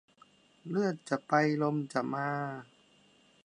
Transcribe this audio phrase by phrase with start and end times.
[0.67, 2.29] เลือดจะไปลมจะมา